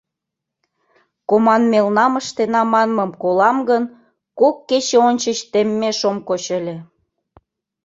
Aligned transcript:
«Команмелнам 1.29 2.13
ыштена» 2.21 2.61
манмым 2.73 3.11
колам 3.21 3.57
гын, 3.69 3.83
кок 4.39 4.55
кече 4.69 4.97
ончыч 5.07 5.39
теммеш 5.51 5.99
ом 6.09 6.17
коч 6.27 6.43
ыле. 6.59 6.75